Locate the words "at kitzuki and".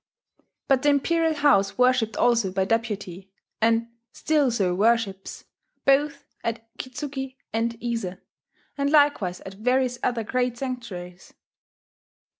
6.43-7.77